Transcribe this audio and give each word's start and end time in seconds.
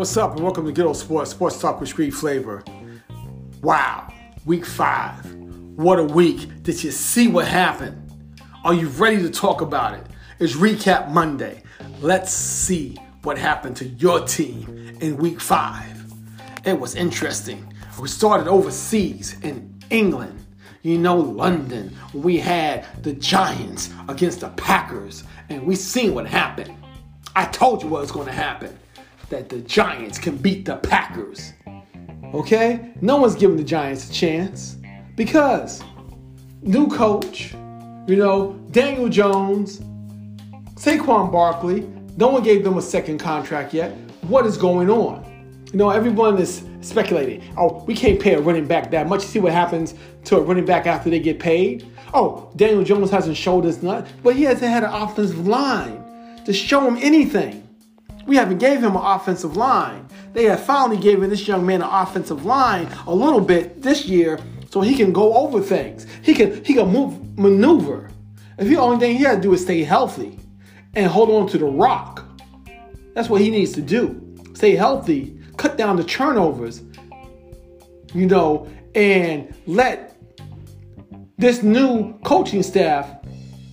What's 0.00 0.16
up, 0.16 0.32
and 0.32 0.42
welcome 0.42 0.64
to 0.64 0.72
Good 0.72 0.86
Old 0.86 0.96
Sports, 0.96 1.32
Sports 1.32 1.60
Talk 1.60 1.78
with 1.78 1.90
Street 1.90 2.12
Flavor. 2.12 2.64
Wow, 3.60 4.10
week 4.46 4.64
five. 4.64 5.30
What 5.76 5.98
a 5.98 6.04
week. 6.04 6.62
Did 6.62 6.82
you 6.82 6.90
see 6.90 7.28
what 7.28 7.46
happened? 7.46 8.10
Are 8.64 8.72
you 8.72 8.88
ready 8.88 9.18
to 9.18 9.28
talk 9.28 9.60
about 9.60 9.92
it? 9.98 10.06
It's 10.38 10.54
Recap 10.54 11.10
Monday. 11.10 11.62
Let's 12.00 12.32
see 12.32 12.96
what 13.24 13.36
happened 13.36 13.76
to 13.76 13.88
your 13.88 14.20
team 14.20 14.96
in 15.02 15.18
week 15.18 15.38
five. 15.38 16.02
It 16.64 16.80
was 16.80 16.94
interesting. 16.94 17.70
We 18.00 18.08
started 18.08 18.48
overseas 18.48 19.38
in 19.42 19.82
England. 19.90 20.46
You 20.80 20.96
know, 20.96 21.18
London. 21.18 21.94
We 22.14 22.38
had 22.38 22.86
the 23.02 23.12
Giants 23.12 23.90
against 24.08 24.40
the 24.40 24.48
Packers, 24.48 25.24
and 25.50 25.66
we 25.66 25.76
seen 25.76 26.14
what 26.14 26.26
happened. 26.26 26.72
I 27.36 27.44
told 27.44 27.82
you 27.82 27.90
what 27.90 28.00
was 28.00 28.10
going 28.10 28.28
to 28.28 28.32
happen 28.32 28.78
that 29.30 29.48
the 29.48 29.60
Giants 29.60 30.18
can 30.18 30.36
beat 30.36 30.64
the 30.64 30.76
Packers. 30.76 31.52
Okay? 32.34 32.92
No 33.00 33.16
one's 33.16 33.34
giving 33.34 33.56
the 33.56 33.64
Giants 33.64 34.10
a 34.10 34.12
chance 34.12 34.76
because 35.16 35.82
new 36.62 36.88
coach, 36.88 37.52
you 38.06 38.16
know, 38.16 38.52
Daniel 38.70 39.08
Jones, 39.08 39.80
Saquon 40.74 41.32
Barkley, 41.32 41.80
no 42.16 42.28
one 42.28 42.42
gave 42.42 42.64
them 42.64 42.76
a 42.76 42.82
second 42.82 43.18
contract 43.18 43.72
yet. 43.72 43.92
What 44.22 44.46
is 44.46 44.56
going 44.56 44.90
on? 44.90 45.24
You 45.72 45.78
know, 45.78 45.90
everyone 45.90 46.38
is 46.38 46.64
speculating. 46.80 47.42
Oh, 47.56 47.84
we 47.84 47.94
can't 47.94 48.18
pay 48.20 48.34
a 48.34 48.40
running 48.40 48.66
back 48.66 48.90
that 48.90 49.08
much. 49.08 49.22
See 49.22 49.38
what 49.38 49.52
happens 49.52 49.94
to 50.24 50.36
a 50.36 50.40
running 50.40 50.64
back 50.64 50.86
after 50.86 51.08
they 51.08 51.20
get 51.20 51.38
paid? 51.38 51.86
Oh, 52.12 52.50
Daniel 52.56 52.82
Jones 52.82 53.10
hasn't 53.10 53.36
showed 53.36 53.64
us 53.66 53.82
nothing, 53.82 54.12
but 54.22 54.34
he 54.34 54.42
hasn't 54.42 54.70
had 54.70 54.82
an 54.82 54.90
offensive 54.90 55.46
line 55.46 56.02
to 56.44 56.52
show 56.52 56.86
him 56.86 56.96
anything. 56.96 57.59
We 58.30 58.36
haven't 58.36 58.58
gave 58.58 58.78
him 58.78 58.94
an 58.94 59.02
offensive 59.02 59.56
line. 59.56 60.06
They 60.34 60.44
have 60.44 60.62
finally 60.62 60.98
given 60.98 61.30
this 61.30 61.48
young 61.48 61.66
man 61.66 61.82
an 61.82 61.88
offensive 61.90 62.46
line 62.46 62.86
a 63.08 63.12
little 63.12 63.40
bit 63.40 63.82
this 63.82 64.04
year 64.04 64.38
so 64.70 64.82
he 64.82 64.94
can 64.94 65.12
go 65.12 65.34
over 65.34 65.60
things. 65.60 66.06
He 66.22 66.32
can 66.34 66.64
he 66.64 66.74
can 66.74 66.92
move 66.92 67.36
maneuver. 67.36 68.08
If 68.56 68.68
the 68.68 68.76
only 68.76 69.00
thing 69.00 69.16
he 69.16 69.24
has 69.24 69.38
to 69.38 69.42
do 69.42 69.52
is 69.52 69.62
stay 69.62 69.82
healthy 69.82 70.38
and 70.94 71.10
hold 71.10 71.28
on 71.30 71.48
to 71.48 71.58
the 71.58 71.64
rock. 71.64 72.24
That's 73.16 73.28
what 73.28 73.40
he 73.40 73.50
needs 73.50 73.72
to 73.72 73.82
do. 73.82 74.22
Stay 74.54 74.76
healthy, 74.76 75.36
cut 75.56 75.76
down 75.76 75.96
the 75.96 76.04
turnovers, 76.04 76.82
you 78.14 78.26
know, 78.26 78.68
and 78.94 79.52
let 79.66 80.16
this 81.36 81.64
new 81.64 82.16
coaching 82.20 82.62
staff 82.62 83.10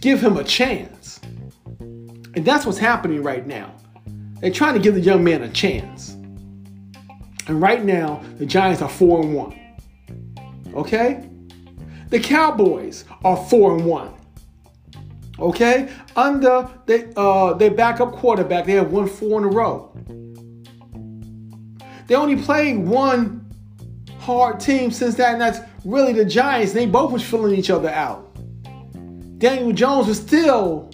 give 0.01 0.19
him 0.19 0.35
a 0.35 0.43
chance. 0.43 1.19
And 1.79 2.43
that's 2.43 2.65
what's 2.65 2.79
happening 2.79 3.21
right 3.21 3.45
now. 3.45 3.76
They're 4.41 4.51
trying 4.51 4.73
to 4.75 4.79
give 4.79 4.95
the 4.95 5.01
young 5.01 5.23
man 5.23 5.43
a 5.43 5.49
chance. 5.49 6.11
And 7.47 7.61
right 7.61 7.83
now, 7.83 8.21
the 8.37 8.45
Giants 8.45 8.81
are 8.81 8.89
4 8.89 9.21
and 9.23 9.33
1. 9.33 9.59
Okay? 10.75 11.29
The 12.09 12.19
Cowboys 12.19 13.05
are 13.23 13.37
4 13.37 13.77
and 13.77 13.85
1. 13.85 14.13
Okay? 15.39 15.89
Under 16.15 16.69
they, 16.85 17.11
uh, 17.15 17.53
their 17.53 17.71
backup 17.71 18.13
quarterback, 18.13 18.65
they 18.65 18.73
have 18.73 18.91
won 18.91 19.07
four 19.07 19.39
in 19.39 19.45
a 19.45 19.47
row. 19.47 19.91
They 22.07 22.15
only 22.15 22.41
played 22.41 22.77
one 22.77 23.45
hard 24.19 24.59
team 24.59 24.91
since 24.91 25.15
that, 25.15 25.33
and 25.33 25.41
that's 25.41 25.59
really 25.85 26.13
the 26.13 26.25
Giants. 26.25 26.73
They 26.73 26.85
both 26.85 27.11
was 27.11 27.23
filling 27.23 27.55
each 27.55 27.69
other 27.69 27.89
out. 27.89 28.23
Daniel 29.37 29.71
Jones 29.71 30.07
was 30.07 30.17
still, 30.17 30.89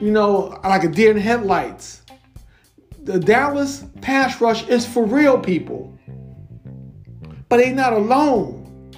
you 0.00 0.10
know, 0.10 0.58
like 0.64 0.84
a 0.84 0.88
deer 0.88 1.10
in 1.10 1.16
headlights. 1.16 2.02
The 3.04 3.18
Dallas 3.18 3.84
pass 4.00 4.40
rush 4.40 4.68
is 4.68 4.86
for 4.86 5.04
real 5.04 5.38
people. 5.38 5.98
But 7.48 7.58
they're 7.58 7.74
not 7.74 7.92
alone. 7.92 8.92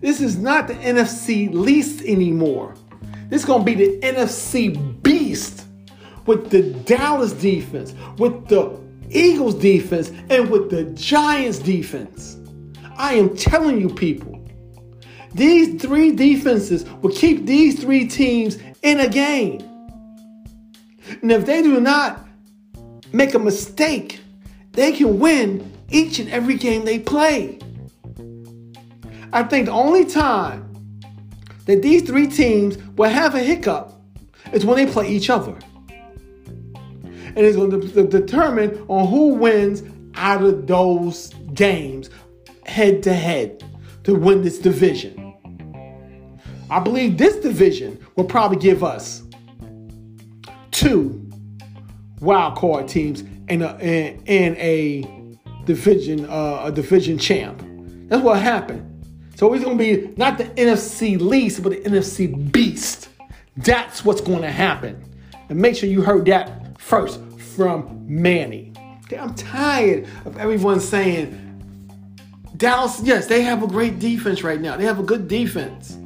This 0.00 0.20
is 0.20 0.38
not 0.38 0.68
the 0.68 0.74
NFC 0.74 1.52
least 1.52 2.02
anymore. 2.04 2.74
This 3.28 3.42
is 3.42 3.46
going 3.46 3.60
to 3.60 3.64
be 3.64 3.74
the 3.74 3.98
NFC 4.00 5.02
beast 5.02 5.64
with 6.26 6.50
the 6.50 6.62
Dallas 6.84 7.32
defense, 7.32 7.94
with 8.16 8.46
the 8.48 8.78
Eagles 9.10 9.54
defense, 9.54 10.12
and 10.30 10.48
with 10.50 10.70
the 10.70 10.84
Giants 10.94 11.58
defense. 11.58 12.38
I 12.96 13.14
am 13.14 13.36
telling 13.36 13.80
you, 13.80 13.88
people, 13.88 14.38
these 15.34 15.80
three 15.80 16.12
defenses 16.12 16.84
will 17.02 17.12
keep 17.12 17.44
these 17.46 17.80
three 17.80 18.06
teams 18.06 18.58
in 18.82 19.00
a 19.00 19.08
game. 19.08 19.77
And 21.22 21.32
if 21.32 21.46
they 21.46 21.62
do 21.62 21.80
not 21.80 22.26
make 23.12 23.34
a 23.34 23.38
mistake, 23.38 24.20
they 24.72 24.92
can 24.92 25.18
win 25.18 25.72
each 25.90 26.18
and 26.18 26.28
every 26.30 26.56
game 26.56 26.84
they 26.84 26.98
play. 26.98 27.58
I 29.32 29.42
think 29.42 29.66
the 29.66 29.72
only 29.72 30.04
time 30.04 30.64
that 31.66 31.82
these 31.82 32.02
three 32.02 32.26
teams 32.26 32.78
will 32.96 33.10
have 33.10 33.34
a 33.34 33.40
hiccup 33.40 33.92
is 34.52 34.64
when 34.64 34.76
they 34.76 34.90
play 34.90 35.08
each 35.08 35.28
other. 35.28 35.56
And 36.64 37.38
it's 37.38 37.56
going 37.56 37.70
to 37.70 38.06
determine 38.06 38.84
on 38.88 39.06
who 39.08 39.34
wins 39.34 39.82
out 40.14 40.42
of 40.42 40.66
those 40.66 41.32
games 41.54 42.10
head 42.64 43.02
to 43.02 43.12
head 43.12 43.64
to 44.04 44.14
win 44.14 44.42
this 44.42 44.58
division. 44.58 45.34
I 46.70 46.80
believe 46.80 47.18
this 47.18 47.36
division 47.36 48.04
will 48.16 48.24
probably 48.24 48.58
give 48.58 48.82
us 48.82 49.22
two 50.78 51.28
wild 52.20 52.56
card 52.56 52.86
teams 52.86 53.24
and 53.48 53.62
a, 53.62 54.16
a 54.28 55.02
division 55.64 56.24
uh, 56.26 56.62
a 56.66 56.72
division 56.72 57.18
champ. 57.18 57.62
That's 58.08 58.22
what 58.22 58.40
happened. 58.40 58.84
So 59.34 59.52
it's 59.54 59.64
going 59.64 59.76
to 59.76 59.84
be 59.84 60.14
not 60.16 60.38
the 60.38 60.44
NFC 60.44 61.20
least, 61.20 61.62
but 61.62 61.70
the 61.70 61.80
NFC 61.80 62.52
beast. 62.52 63.08
That's 63.56 64.04
what's 64.04 64.20
going 64.20 64.42
to 64.42 64.50
happen. 64.50 65.04
And 65.48 65.58
make 65.58 65.76
sure 65.76 65.88
you 65.88 66.02
heard 66.02 66.26
that 66.26 66.80
first 66.80 67.20
from 67.56 68.04
Manny. 68.06 68.72
I'm 69.18 69.34
tired 69.34 70.06
of 70.26 70.38
everyone 70.38 70.80
saying 70.80 71.44
Dallas, 72.56 73.00
yes, 73.02 73.26
they 73.26 73.42
have 73.42 73.62
a 73.62 73.66
great 73.66 73.98
defense 73.98 74.44
right 74.44 74.60
now. 74.60 74.76
They 74.76 74.84
have 74.84 75.00
a 75.00 75.04
good 75.04 75.26
defense. 75.26 75.98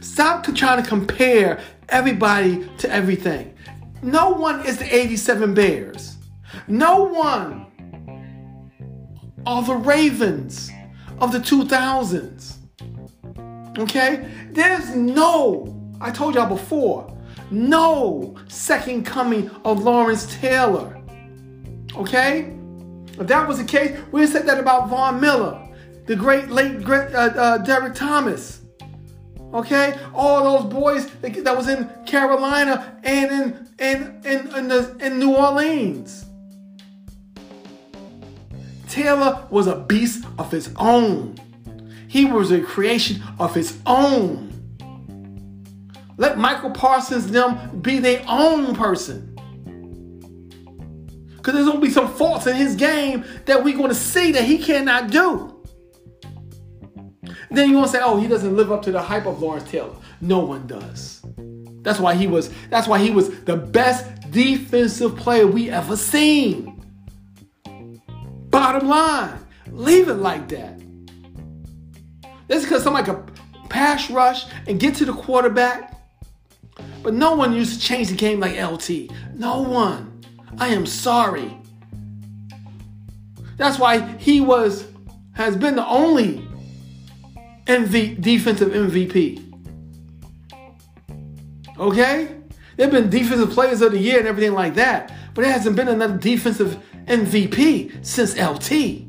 Stop 0.00 0.44
trying 0.54 0.82
to 0.82 0.88
compare 0.88 1.60
everybody 1.88 2.68
to 2.78 2.90
everything. 2.90 3.52
No 4.06 4.30
one 4.30 4.64
is 4.64 4.78
the 4.78 4.94
87 4.94 5.52
Bears. 5.52 6.16
No 6.68 7.02
one 7.02 7.66
are 9.44 9.64
the 9.64 9.74
Ravens 9.74 10.70
of 11.20 11.32
the 11.32 11.38
2000s. 11.38 12.54
Okay? 13.76 14.30
There's 14.52 14.94
no, 14.94 15.76
I 16.00 16.12
told 16.12 16.36
y'all 16.36 16.48
before, 16.48 17.12
no 17.50 18.36
second 18.46 19.04
coming 19.04 19.50
of 19.64 19.82
Lawrence 19.82 20.32
Taylor. 20.36 21.02
Okay? 21.96 22.54
If 23.18 23.26
that 23.26 23.48
was 23.48 23.58
the 23.58 23.64
case, 23.64 23.98
we 24.12 24.24
said 24.28 24.46
that 24.46 24.60
about 24.60 24.88
Von 24.88 25.20
Miller, 25.20 25.68
the 26.06 26.14
great 26.14 26.48
late 26.48 26.84
great, 26.84 27.12
uh, 27.12 27.32
uh, 27.34 27.58
Derrick 27.58 27.96
Thomas. 27.96 28.60
Okay, 29.56 29.98
all 30.14 30.60
those 30.60 30.70
boys 30.70 31.06
that 31.22 31.56
was 31.56 31.66
in 31.66 31.88
Carolina 32.04 33.00
and 33.02 33.32
in 33.32 33.68
in 33.78 34.20
in 34.22 34.54
in, 34.54 34.68
the, 34.68 34.94
in 35.00 35.18
New 35.18 35.34
Orleans. 35.34 36.26
Taylor 38.86 39.46
was 39.48 39.66
a 39.66 39.76
beast 39.76 40.26
of 40.38 40.52
his 40.52 40.70
own. 40.76 41.36
He 42.06 42.26
was 42.26 42.52
a 42.52 42.60
creation 42.60 43.22
of 43.38 43.54
his 43.54 43.78
own. 43.86 44.52
Let 46.18 46.36
Micah 46.36 46.68
Parsons 46.68 47.28
them 47.28 47.80
be 47.80 47.98
their 47.98 48.22
own 48.28 48.76
person. 48.76 49.34
Because 51.34 51.54
there's 51.54 51.66
going 51.66 51.80
to 51.80 51.86
be 51.86 51.90
some 51.90 52.12
faults 52.12 52.46
in 52.46 52.56
his 52.56 52.76
game 52.76 53.24
that 53.46 53.64
we're 53.64 53.76
going 53.76 53.88
to 53.88 53.94
see 53.94 54.32
that 54.32 54.44
he 54.44 54.58
cannot 54.58 55.10
do. 55.10 55.55
Then 57.56 57.70
you 57.70 57.76
want 57.76 57.90
to 57.90 57.96
say, 57.96 58.02
oh, 58.04 58.18
he 58.20 58.28
doesn't 58.28 58.54
live 58.54 58.70
up 58.70 58.82
to 58.82 58.92
the 58.92 59.00
hype 59.00 59.24
of 59.24 59.40
Lawrence 59.40 59.70
Taylor. 59.70 59.94
No 60.20 60.40
one 60.40 60.66
does. 60.66 61.24
That's 61.80 61.98
why 61.98 62.14
he 62.14 62.26
was. 62.26 62.50
That's 62.68 62.86
why 62.86 62.98
he 62.98 63.10
was 63.10 63.30
the 63.44 63.56
best 63.56 64.30
defensive 64.30 65.16
player 65.16 65.46
we 65.46 65.70
ever 65.70 65.96
seen. 65.96 66.84
Bottom 68.50 68.88
line, 68.88 69.38
leave 69.70 70.08
it 70.08 70.16
like 70.16 70.48
that. 70.48 70.82
That's 72.46 72.64
because 72.64 72.82
somebody 72.82 73.06
could 73.06 73.32
pass 73.70 74.10
rush 74.10 74.44
and 74.66 74.78
get 74.78 74.94
to 74.96 75.06
the 75.06 75.14
quarterback. 75.14 75.98
But 77.02 77.14
no 77.14 77.36
one 77.36 77.54
used 77.54 77.80
to 77.80 77.86
change 77.86 78.08
the 78.08 78.16
game 78.16 78.38
like 78.38 78.60
LT. 78.60 79.10
No 79.34 79.62
one. 79.62 80.22
I 80.58 80.68
am 80.68 80.84
sorry. 80.84 81.56
That's 83.56 83.78
why 83.78 84.00
he 84.18 84.42
was 84.42 84.86
has 85.32 85.56
been 85.56 85.76
the 85.76 85.86
only 85.86 86.45
MV, 87.66 88.20
defensive 88.20 88.72
MVP. 88.72 89.42
Okay? 91.78 92.36
There 92.76 92.86
have 92.86 92.92
been 92.92 93.10
defensive 93.10 93.50
players 93.50 93.82
of 93.82 93.92
the 93.92 93.98
year 93.98 94.18
and 94.18 94.28
everything 94.28 94.54
like 94.54 94.74
that, 94.74 95.12
but 95.34 95.42
there 95.42 95.52
hasn't 95.52 95.76
been 95.76 95.88
another 95.88 96.16
defensive 96.16 96.78
MVP 97.06 98.04
since 98.04 98.36
LT. 98.38 99.06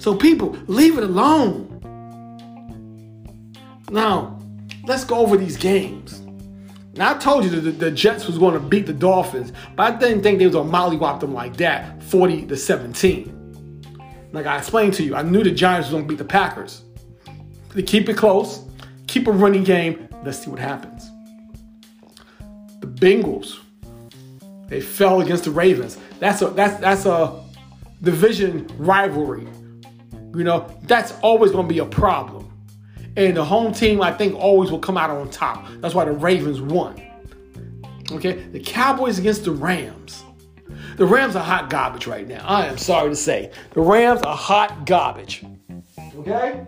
So, 0.00 0.14
people, 0.16 0.56
leave 0.66 0.96
it 0.96 1.04
alone. 1.04 1.66
Now, 3.90 4.38
let's 4.86 5.04
go 5.04 5.16
over 5.18 5.36
these 5.36 5.56
games. 5.56 6.20
Now, 6.94 7.14
I 7.14 7.18
told 7.18 7.44
you 7.44 7.50
that 7.50 7.60
the, 7.60 7.70
the 7.70 7.90
Jets 7.90 8.26
was 8.26 8.38
going 8.38 8.54
to 8.54 8.60
beat 8.60 8.86
the 8.86 8.92
Dolphins, 8.92 9.52
but 9.76 9.94
I 9.94 9.96
didn't 9.98 10.22
think 10.22 10.38
they 10.38 10.46
was 10.46 10.54
going 10.54 10.70
to 10.70 10.76
mollywop 10.76 11.20
them 11.20 11.32
like 11.32 11.56
that, 11.58 12.02
40 12.04 12.46
to 12.46 12.56
17. 12.56 13.34
Like 14.32 14.46
I 14.46 14.58
explained 14.58 14.94
to 14.94 15.02
you, 15.02 15.14
I 15.14 15.22
knew 15.22 15.42
the 15.42 15.50
Giants 15.50 15.88
was 15.88 15.92
going 15.92 16.04
to 16.04 16.08
beat 16.08 16.18
the 16.18 16.24
Packers. 16.24 16.82
They 17.78 17.84
keep 17.84 18.08
it 18.08 18.16
close, 18.16 18.64
keep 19.06 19.28
a 19.28 19.30
running 19.30 19.62
game. 19.62 20.08
Let's 20.24 20.40
see 20.42 20.50
what 20.50 20.58
happens. 20.58 21.12
The 22.80 22.88
Bengals, 22.88 23.60
they 24.66 24.80
fell 24.80 25.20
against 25.20 25.44
the 25.44 25.52
Ravens. 25.52 25.96
That's 26.18 26.42
a 26.42 26.48
that's 26.48 26.80
that's 26.80 27.06
a 27.06 27.40
division 28.02 28.68
rivalry. 28.78 29.46
You 30.34 30.42
know, 30.42 30.68
that's 30.88 31.12
always 31.20 31.52
going 31.52 31.68
to 31.68 31.72
be 31.72 31.78
a 31.78 31.84
problem. 31.84 32.52
And 33.16 33.36
the 33.36 33.44
home 33.44 33.72
team, 33.72 34.02
I 34.02 34.12
think, 34.12 34.34
always 34.34 34.72
will 34.72 34.80
come 34.80 34.96
out 34.96 35.10
on 35.10 35.30
top. 35.30 35.64
That's 35.74 35.94
why 35.94 36.04
the 36.04 36.10
Ravens 36.10 36.60
won. 36.60 37.00
Okay, 38.10 38.42
the 38.50 38.58
Cowboys 38.58 39.20
against 39.20 39.44
the 39.44 39.52
Rams. 39.52 40.24
The 40.96 41.06
Rams 41.06 41.36
are 41.36 41.44
hot 41.44 41.70
garbage 41.70 42.08
right 42.08 42.26
now. 42.26 42.44
I 42.44 42.66
am 42.66 42.76
sorry 42.76 43.10
to 43.10 43.14
say. 43.14 43.52
The 43.74 43.82
Rams 43.82 44.20
are 44.22 44.36
hot 44.36 44.84
garbage. 44.84 45.44
Okay? 46.16 46.66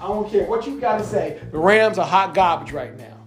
I 0.00 0.06
don't 0.08 0.30
care 0.30 0.46
what 0.46 0.66
you 0.66 0.80
got 0.80 0.96
to 0.96 1.04
say. 1.04 1.38
The 1.52 1.58
Rams 1.58 1.98
are 1.98 2.06
hot 2.06 2.32
garbage 2.32 2.72
right 2.72 2.96
now. 2.96 3.22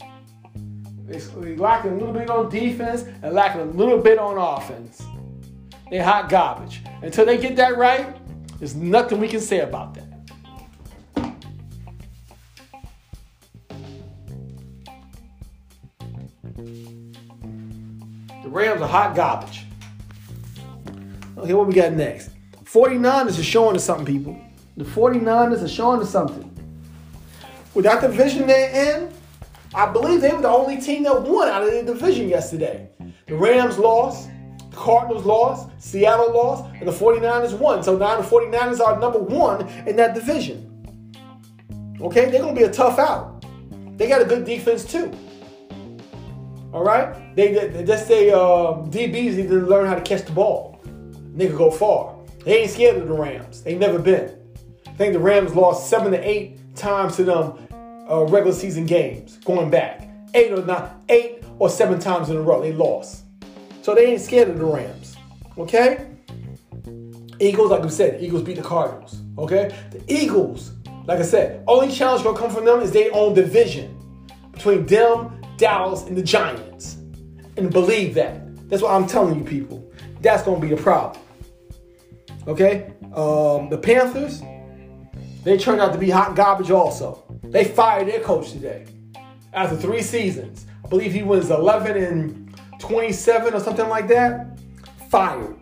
They're 1.05 1.55
lacking 1.55 1.91
a 1.91 1.95
little 1.97 2.13
bit 2.13 2.31
on 2.31 2.49
defense 2.49 3.03
and 3.21 3.35
lacking 3.35 3.61
a 3.61 3.65
little 3.65 3.99
bit 3.99 4.17
on 4.17 4.39
offense. 4.39 5.03
They're 5.91 6.03
hot 6.03 6.29
garbage. 6.29 6.81
Until 7.03 7.27
they 7.27 7.37
get 7.37 7.55
that 7.57 7.77
right, 7.77 8.17
there's 8.57 8.73
nothing 8.73 9.19
we 9.19 9.27
can 9.27 9.39
say 9.39 9.59
about 9.59 9.93
that. 9.93 10.09
The 18.41 18.49
Rams 18.49 18.81
are 18.81 18.87
hot 18.87 19.15
garbage. 19.15 19.65
Okay, 21.37 21.53
what 21.53 21.67
we 21.67 21.73
got 21.75 21.93
next? 21.93 22.31
49ers 22.63 23.37
are 23.37 23.43
showing 23.43 23.75
us 23.75 23.83
something, 23.83 24.07
people. 24.07 24.41
The 24.75 24.85
49ers 24.85 25.61
are 25.61 25.67
showing 25.67 26.01
us 26.01 26.09
something. 26.09 26.49
With 27.73 27.85
the 27.85 27.95
division 27.95 28.45
they're 28.45 28.97
in, 28.97 29.11
I 29.73 29.91
believe 29.91 30.21
they 30.21 30.31
were 30.31 30.41
the 30.41 30.49
only 30.49 30.79
team 30.79 31.03
that 31.03 31.23
won 31.23 31.47
out 31.47 31.63
of 31.63 31.71
the 31.71 31.81
division 31.81 32.29
yesterday. 32.29 32.89
The 33.25 33.35
Rams 33.35 33.79
lost, 33.79 34.29
the 34.69 34.75
Cardinals 34.75 35.25
lost, 35.25 35.69
Seattle 35.79 36.31
lost, 36.31 36.65
and 36.75 36.87
the 36.87 36.91
49ers 36.91 37.57
won. 37.57 37.81
So 37.81 37.97
now 37.97 38.21
the 38.21 38.27
49ers 38.27 38.79
are 38.79 38.99
number 38.99 39.17
one 39.17 39.67
in 39.87 39.95
that 39.95 40.13
division. 40.13 40.69
Okay, 41.99 42.29
they're 42.29 42.41
to 42.41 42.53
be 42.53 42.63
a 42.63 42.71
tough 42.71 42.99
out. 42.99 43.43
They 43.97 44.07
got 44.07 44.21
a 44.21 44.25
good 44.25 44.45
defense 44.45 44.85
too. 44.85 45.11
All 46.71 46.83
right? 46.83 47.35
They, 47.35 47.53
just 47.85 48.07
say 48.07 48.27
DBs 48.27 49.35
need 49.35 49.49
to 49.49 49.65
learn 49.65 49.87
how 49.87 49.95
to 49.95 50.01
catch 50.01 50.25
the 50.25 50.31
ball. 50.31 50.79
They 51.35 51.47
can 51.47 51.55
go 51.55 51.71
far. 51.71 52.15
They 52.45 52.61
ain't 52.61 52.71
scared 52.71 52.97
of 52.97 53.07
the 53.07 53.13
Rams. 53.13 53.63
They 53.63 53.75
never 53.75 53.97
been. 53.97 54.37
I 54.85 54.91
think 54.91 55.13
the 55.13 55.19
Rams 55.19 55.55
lost 55.55 55.89
seven 55.89 56.11
to 56.11 56.29
eight 56.29 56.59
times 56.75 57.15
to 57.17 57.23
them 57.23 57.57
uh, 58.09 58.23
regular 58.25 58.55
season 58.55 58.85
games 58.85 59.37
going 59.45 59.69
back. 59.69 60.09
Eight 60.33 60.51
or 60.51 60.65
not, 60.65 61.01
eight 61.09 61.43
or 61.59 61.69
seven 61.69 61.99
times 61.99 62.29
in 62.29 62.37
a 62.37 62.41
row 62.41 62.61
they 62.61 62.73
lost. 62.73 63.23
So 63.81 63.93
they 63.93 64.07
ain't 64.07 64.21
scared 64.21 64.49
of 64.49 64.57
the 64.57 64.65
Rams. 64.65 65.17
Okay? 65.57 66.07
Eagles, 67.39 67.71
like 67.71 67.83
we 67.83 67.89
said, 67.89 68.21
Eagles 68.21 68.41
beat 68.41 68.55
the 68.55 68.63
Cardinals. 68.63 69.21
Okay? 69.37 69.75
The 69.91 70.01
Eagles, 70.07 70.71
like 71.05 71.19
I 71.19 71.23
said, 71.23 71.63
only 71.67 71.93
challenge 71.93 72.23
gonna 72.23 72.37
come 72.37 72.49
from 72.49 72.65
them 72.65 72.81
is 72.81 72.91
their 72.91 73.13
own 73.13 73.33
division 73.33 73.99
between 74.51 74.85
them 74.85 75.43
Dallas, 75.57 76.03
and 76.03 76.17
the 76.17 76.23
Giants. 76.23 76.95
And 77.57 77.71
believe 77.71 78.15
that. 78.15 78.69
That's 78.69 78.81
what 78.81 78.91
I'm 78.91 79.07
telling 79.07 79.37
you, 79.37 79.45
people. 79.45 79.89
That's 80.21 80.43
to 80.43 80.55
be 80.57 80.69
the 80.69 80.77
problem. 80.77 81.21
Okay? 82.47 82.91
Um, 83.13 83.69
the 83.69 83.79
Panthers, 83.81 84.41
they 85.43 85.57
turned 85.57 85.81
out 85.81 85.93
to 85.93 85.99
be 85.99 86.09
hot 86.09 86.35
garbage 86.35 86.71
also. 86.71 87.23
They 87.43 87.65
fired 87.65 88.07
their 88.07 88.21
coach 88.21 88.51
today 88.51 88.85
after 89.53 89.75
three 89.75 90.01
seasons. 90.01 90.65
I 90.83 90.87
believe 90.87 91.13
he 91.13 91.23
was 91.23 91.51
11 91.51 91.97
and 91.97 92.55
27 92.79 93.53
or 93.53 93.59
something 93.59 93.87
like 93.89 94.07
that. 94.07 94.59
Fired. 95.09 95.55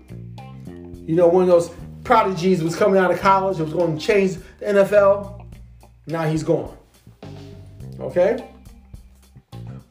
You 1.05 1.15
know, 1.15 1.27
one 1.27 1.43
of 1.43 1.49
those 1.49 1.71
prodigies 2.03 2.63
was 2.63 2.75
coming 2.75 2.99
out 2.99 3.11
of 3.11 3.19
college, 3.19 3.57
was 3.57 3.73
going 3.73 3.97
to 3.97 4.03
change 4.03 4.37
the 4.59 4.65
NFL. 4.65 5.45
Now 6.07 6.23
he's 6.23 6.43
gone. 6.43 6.77
Okay? 7.99 8.47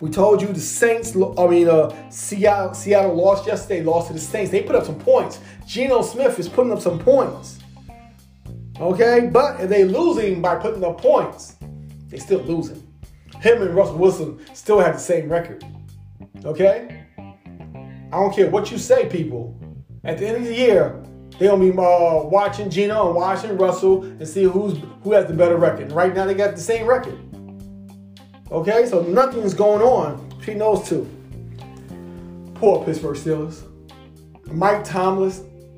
We 0.00 0.08
told 0.08 0.40
you 0.40 0.48
the 0.48 0.60
Saints, 0.60 1.14
I 1.14 1.46
mean, 1.46 1.68
uh, 1.68 2.10
Seattle, 2.10 2.74
Seattle 2.74 3.14
lost 3.14 3.46
yesterday, 3.46 3.82
lost 3.82 4.08
to 4.08 4.14
the 4.14 4.18
Saints. 4.18 4.50
They 4.50 4.62
put 4.62 4.74
up 4.74 4.86
some 4.86 4.98
points. 4.98 5.40
Geno 5.66 6.00
Smith 6.02 6.38
is 6.38 6.48
putting 6.48 6.72
up 6.72 6.80
some 6.80 6.98
points. 6.98 7.59
Okay, 8.80 9.28
but 9.30 9.60
if 9.60 9.68
they 9.68 9.84
losing 9.84 10.40
by 10.40 10.56
putting 10.56 10.82
up 10.82 11.02
points, 11.02 11.56
they 12.08 12.18
still 12.18 12.40
losing. 12.40 12.82
Him 13.40 13.60
and 13.60 13.74
Russell 13.74 13.98
Wilson 13.98 14.40
still 14.54 14.80
have 14.80 14.94
the 14.94 15.00
same 15.00 15.30
record. 15.30 15.62
Okay? 16.46 17.04
I 17.18 18.10
don't 18.10 18.34
care 18.34 18.48
what 18.48 18.70
you 18.70 18.78
say, 18.78 19.06
people. 19.06 19.54
At 20.02 20.16
the 20.16 20.26
end 20.26 20.38
of 20.38 20.44
the 20.44 20.54
year, 20.54 21.02
they 21.38 21.46
gonna 21.46 21.62
be 21.62 21.70
uh, 21.70 22.24
watching 22.24 22.70
Geno 22.70 23.08
and 23.08 23.16
watching 23.16 23.56
Russell 23.58 24.02
and 24.04 24.26
see 24.26 24.44
who's 24.44 24.78
who 25.02 25.12
has 25.12 25.26
the 25.26 25.34
better 25.34 25.56
record. 25.56 25.92
Right 25.92 26.14
now, 26.14 26.24
they 26.24 26.34
got 26.34 26.54
the 26.54 26.60
same 26.62 26.86
record. 26.86 27.18
Okay, 28.50 28.86
so 28.86 29.02
nothing's 29.02 29.52
going 29.52 29.82
on 29.82 30.26
between 30.38 30.58
those 30.58 30.88
two. 30.88 31.06
Poor 32.54 32.84
Pittsburgh 32.84 33.16
Steelers. 33.16 33.62
Mike 34.52 34.84
Tomlin 34.84 35.32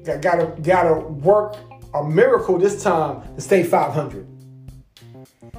got 0.05 0.23
gotta 0.23 0.61
gotta 0.63 0.95
work 0.95 1.57
a 1.95 2.05
miracle 2.05 2.59
this 2.59 2.83
time 2.83 3.23
to 3.35 3.41
stay 3.41 3.63
500. 3.63 4.27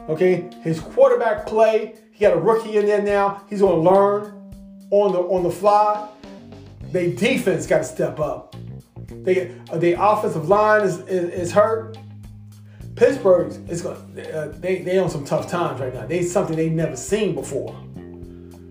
Okay, 0.09 0.49
his 0.61 0.79
quarterback 0.79 1.45
play. 1.45 1.95
He 2.11 2.21
got 2.25 2.33
a 2.33 2.39
rookie 2.39 2.77
in 2.77 2.85
there 2.85 3.01
now. 3.01 3.43
He's 3.49 3.61
gonna 3.61 3.75
learn 3.75 4.43
on 4.91 5.13
the 5.13 5.19
on 5.19 5.43
the 5.43 5.49
fly. 5.49 6.09
They 6.91 7.11
defense 7.11 7.65
got 7.65 7.79
to 7.79 7.83
step 7.83 8.19
up. 8.19 8.55
They 9.07 9.55
uh, 9.71 9.77
the 9.77 9.93
offensive 9.99 10.47
line 10.49 10.81
is, 10.81 10.99
is, 11.01 11.29
is 11.29 11.51
hurt. 11.51 11.97
Pittsburgh 12.95 13.51
is 13.69 13.81
going. 13.81 13.97
Uh, 14.19 14.53
they 14.59 14.79
they 14.79 14.99
on 14.99 15.09
some 15.09 15.25
tough 15.25 15.49
times 15.49 15.79
right 15.79 15.93
now. 15.93 16.05
They 16.05 16.23
something 16.23 16.55
they 16.55 16.69
never 16.69 16.95
seen 16.95 17.33
before. 17.33 17.75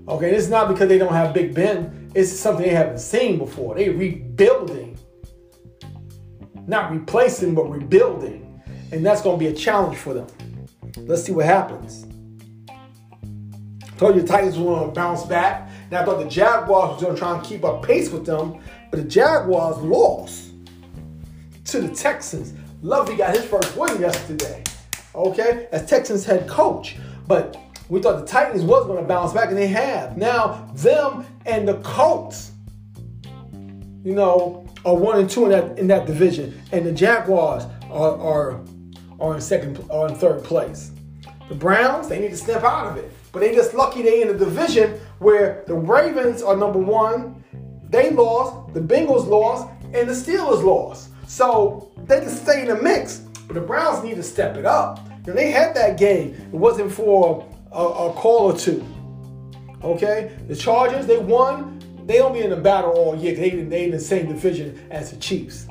Okay, 0.09 0.35
it's 0.35 0.49
not 0.49 0.69
because 0.69 0.89
they 0.89 0.99
don't 0.99 1.13
have 1.13 1.33
Big 1.33 1.55
Ben. 1.55 2.11
It's 2.15 2.31
something 2.31 2.65
they 2.65 2.75
haven't 2.75 2.99
seen 2.99 3.39
before. 3.39 3.75
They 3.75 3.89
rebuilding, 3.89 4.92
not 6.66 6.90
replacing, 6.90 7.54
but 7.54 7.64
rebuilding, 7.71 8.62
and 8.92 9.04
that's 9.04 9.23
going 9.23 9.38
to 9.38 9.45
be 9.45 9.50
a 9.50 9.54
challenge 9.54 9.99
for 9.99 10.14
them. 10.14 10.26
Let's 10.99 11.25
see 11.25 11.33
what 11.33 11.47
happens. 11.47 12.07
I 12.71 13.97
told 13.97 14.16
you 14.16 14.23
the 14.23 14.28
Titans 14.28 14.59
were 14.59 14.64
going 14.64 14.88
to 14.88 14.95
bounce 14.95 15.25
back. 15.25 15.71
Now 15.90 16.02
I 16.02 16.04
thought 16.04 16.23
the 16.23 16.28
Jaguars 16.28 16.95
was 16.95 17.02
going 17.02 17.14
to 17.14 17.19
try 17.19 17.37
and 17.37 17.45
keep 17.45 17.64
up 17.64 17.83
pace 17.83 18.11
with 18.11 18.26
them, 18.26 18.61
but 18.90 18.99
the 18.99 19.09
Jaguars 19.09 19.78
lost 19.78 20.52
to 21.66 21.81
the 21.81 21.95
Texans. 21.95 22.52
Lovie 22.83 23.16
got 23.16 23.35
his 23.35 23.45
first 23.45 23.76
win 23.76 24.00
yesterday, 24.00 24.62
okay, 25.14 25.69
as 25.73 25.87
Texans 25.87 26.25
head 26.25 26.49
coach. 26.49 26.97
But 27.28 27.57
we 27.88 28.00
thought 28.00 28.21
the 28.21 28.26
Titans 28.26 28.62
was 28.62 28.87
going 28.87 29.00
to 29.00 29.07
bounce 29.07 29.33
back, 29.33 29.49
and 29.49 29.57
they 29.57 29.69
have. 29.69 30.16
Now, 30.16 30.69
them 30.75 31.25
and 31.47 31.69
the 31.69 31.75
Colts, 31.78 32.52
you 34.05 34.15
know, 34.15 34.67
are 34.85 34.97
one 34.97 35.19
and 35.19 35.31
two 35.31 35.45
in 35.45 35.51
that 35.51 35.79
in 35.79 35.87
that 35.89 36.07
division, 36.07 36.61
and 36.73 36.85
the 36.85 36.93
Jaguars 36.93 37.65
are 37.91 38.19
are, 38.19 38.61
are 39.21 39.35
in 39.35 39.41
second 39.41 39.85
or 39.89 40.09
in 40.09 40.15
third 40.15 40.43
place. 40.45 40.91
The 41.49 41.55
Browns, 41.55 42.09
they 42.09 42.19
need 42.19 42.31
to 42.31 42.37
step 42.37 42.65
out 42.65 42.87
of 42.87 42.97
it, 42.97 43.11
but 43.33 43.41
they 43.41 43.55
just 43.55 43.75
lucky 43.75 44.03
they 44.03 44.23
in 44.23 44.29
a 44.29 44.35
division 44.35 44.99
where 45.19 45.65
the 45.67 45.75
Ravens 45.75 46.43
are 46.43 46.57
number 46.57 46.79
one, 46.79 47.45
they 47.89 48.11
lost, 48.11 48.75
the 48.75 48.81
Bengals 48.81 49.27
lost, 49.27 49.69
and 49.93 50.09
the 50.09 50.15
Steelers 50.15 50.65
lost. 50.65 51.11
So 51.29 51.93
they 52.07 52.21
can 52.21 52.29
stay 52.29 52.63
in 52.63 52.69
the 52.69 52.77
mix, 52.77 53.19
but 53.47 53.55
the 53.55 53.61
Browns 53.61 54.03
need 54.03 54.17
to 54.17 54.23
step 54.23 54.57
it 54.57 54.67
up. 54.67 55.07
And 55.27 55.37
they 55.37 55.51
had 55.51 55.75
that 55.77 55.99
game. 55.99 56.35
It 56.35 56.59
wasn't 56.59 56.91
for 56.93 57.47
a, 57.71 57.85
a 57.85 58.13
call 58.13 58.53
or 58.53 58.59
two. 58.59 58.85
Okay? 59.85 60.33
The 60.49 60.57
Chargers, 60.57 61.07
they 61.07 61.19
won. 61.19 61.72
They 62.07 62.19
don't 62.19 62.33
be 62.33 62.41
in 62.41 62.51
the 62.51 62.57
battle 62.57 62.91
all 62.93 63.17
year. 63.17 63.35
They, 63.35 63.51
they 63.51 63.85
in 63.85 63.91
the 63.91 64.01
same 64.01 64.27
division 64.27 64.87
as 64.91 65.11
the 65.11 65.17
Chiefs. 65.17 65.67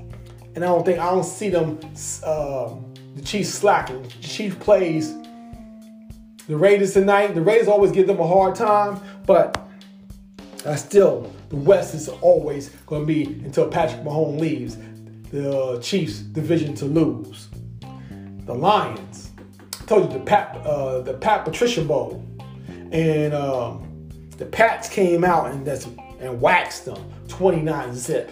And 0.56 0.64
I 0.64 0.68
don't 0.68 0.86
think, 0.86 1.00
I 1.00 1.10
don't 1.10 1.24
see 1.24 1.50
them, 1.50 1.80
uh, 2.24 2.74
the 3.16 3.22
Chiefs 3.24 3.50
slacking. 3.50 4.04
The 4.04 4.10
Chiefs 4.28 4.56
plays 4.60 5.16
the 6.48 6.58
Raiders 6.58 6.94
tonight. 6.94 7.34
The 7.34 7.42
Raiders 7.42 7.68
always 7.68 7.92
give 7.92 8.08
them 8.08 8.20
a 8.20 8.28
hard 8.28 8.56
time, 8.56 9.00
but 9.26 9.58
That's 10.64 10.84
still 10.84 11.32
the 11.50 11.56
West 11.56 11.96
is 11.96 12.08
always 12.08 12.70
going 12.86 13.02
to 13.02 13.08
be 13.08 13.24
until 13.44 13.68
Patrick 13.68 14.04
Mahomes 14.04 14.40
leaves 14.40 14.78
the 15.32 15.80
Chiefs 15.82 16.20
division 16.20 16.76
to 16.76 16.86
lose. 16.86 17.48
The 18.46 18.54
Lions. 18.54 19.32
I 19.80 19.86
told 19.86 20.12
you 20.12 20.20
the 20.20 20.24
Pat 20.24 20.58
uh, 20.58 21.02
the 21.02 21.14
Pat 21.14 21.46
Patricia 21.46 21.82
Bowl, 21.84 22.24
and 22.92 23.34
um, 23.34 24.10
the 24.38 24.46
Pats 24.46 24.90
came 24.90 25.24
out 25.24 25.52
and 25.52 25.66
that's 25.66 25.88
and 26.22 26.40
waxed 26.40 26.86
them 26.86 27.04
29 27.28 27.94
zip. 27.94 28.32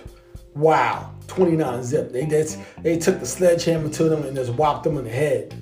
Wow, 0.56 1.12
29 1.28 1.84
zip. 1.84 2.12
They 2.12 2.26
just, 2.26 2.60
they 2.82 2.98
took 2.98 3.20
the 3.20 3.26
sledgehammer 3.26 3.90
to 3.90 4.04
them 4.06 4.24
and 4.24 4.36
just 4.36 4.52
whopped 4.54 4.84
them 4.84 4.98
in 4.98 5.04
the 5.04 5.10
head. 5.10 5.56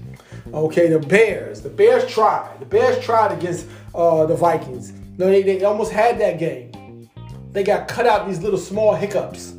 Okay, 0.53 0.87
the 0.87 0.99
Bears. 0.99 1.61
The 1.61 1.69
Bears 1.69 2.09
tried. 2.09 2.59
The 2.59 2.65
Bears 2.65 3.03
tried 3.03 3.31
against 3.37 3.67
uh, 3.93 4.25
the 4.25 4.35
Vikings. 4.35 4.93
No, 5.17 5.27
they, 5.27 5.43
they 5.43 5.63
almost 5.63 5.91
had 5.91 6.19
that 6.19 6.39
game. 6.39 7.09
They 7.51 7.63
got 7.63 7.87
cut 7.87 8.05
out 8.05 8.27
these 8.27 8.41
little 8.41 8.59
small 8.59 8.93
hiccups. 8.93 9.53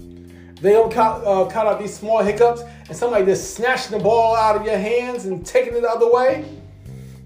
They 0.61 0.73
don't 0.73 0.93
cut, 0.93 1.25
uh, 1.25 1.49
out 1.49 1.79
these 1.79 1.95
small 1.95 2.23
hiccups, 2.23 2.63
and 2.89 2.97
somebody 2.97 3.25
just 3.25 3.55
snatching 3.55 3.97
the 3.97 4.03
ball 4.03 4.35
out 4.35 4.57
of 4.57 4.65
your 4.65 4.79
hands 4.79 5.27
and 5.27 5.45
taking 5.45 5.75
it 5.75 5.83
the 5.83 5.91
other 5.91 6.11
way. 6.11 6.45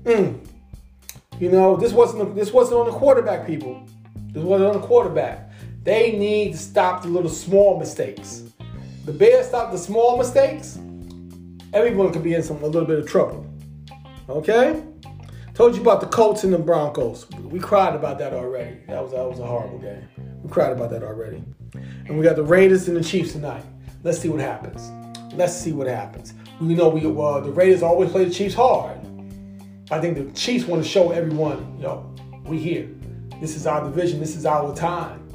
Mm. 0.05 0.47
You 1.39 1.51
know, 1.51 1.77
this 1.77 1.93
wasn't 1.93 2.35
this 2.35 2.53
wasn't 2.53 2.81
on 2.81 2.87
the 2.87 2.93
quarterback, 2.93 3.47
people. 3.47 3.87
This 4.33 4.43
wasn't 4.43 4.75
on 4.75 4.81
the 4.81 4.87
quarterback. 4.87 5.51
They 5.83 6.13
need 6.13 6.53
to 6.53 6.59
stop 6.59 7.03
the 7.03 7.09
little 7.09 7.31
small 7.31 7.79
mistakes. 7.79 8.45
The 9.05 9.13
Bears 9.13 9.47
stop 9.47 9.73
the 9.73 9.79
small 9.79 10.17
mistakes. 10.17 10.79
Everyone 11.73 12.13
could 12.13 12.23
be 12.23 12.35
in 12.35 12.43
some 12.43 12.63
a 12.63 12.67
little 12.67 12.87
bit 12.87 12.99
of 12.99 13.07
trouble. 13.07 13.47
Okay? 14.29 14.83
Told 15.55 15.75
you 15.75 15.83
about 15.83 16.01
the 16.01 16.07
Colts 16.07 16.45
and 16.45 16.53
the 16.53 16.59
Broncos. 16.59 17.29
We 17.43 17.59
cried 17.59 17.95
about 17.95 18.19
that 18.21 18.33
already. 18.33 18.79
That 18.89 19.03
was 19.03 19.13
that 19.13 19.29
was 19.29 19.39
a 19.39 19.47
horrible 19.47 19.79
game. 19.79 20.09
We 20.43 20.49
cried 20.51 20.73
about 20.73 20.91
that 20.91 21.03
already. 21.03 21.45
And 21.75 22.17
we 22.17 22.25
got 22.25 22.37
the 22.37 22.43
Raiders 22.43 22.89
and 22.89 22.97
the 22.97 23.05
Chiefs 23.05 23.33
tonight. 23.33 23.65
Let's 24.03 24.19
see 24.19 24.29
what 24.29 24.41
happens. 24.41 24.91
Let's 25.35 25.55
see 25.55 25.73
what 25.73 25.87
happens. 25.87 26.33
We 26.61 26.75
know 26.75 26.89
we 26.89 27.01
uh, 27.01 27.41
the 27.41 27.51
Raiders 27.51 27.83
always 27.83 28.11
play 28.11 28.25
the 28.25 28.33
Chiefs 28.33 28.55
hard. 28.55 28.99
I 29.91 30.01
think 30.01 30.17
the 30.17 30.33
Chiefs 30.33 30.65
want 30.65 30.83
to 30.83 30.89
show 30.89 31.11
everyone, 31.11 31.79
yo, 31.79 32.11
we 32.45 32.59
here. 32.59 32.89
This 33.43 33.57
is 33.57 33.67
our 33.67 33.83
division. 33.83 34.21
This 34.21 34.37
is 34.37 34.47
our 34.47 34.73
time. 34.73 35.27